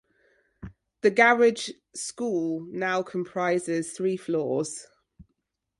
[1.01, 4.87] The Garage school now comprises three floors.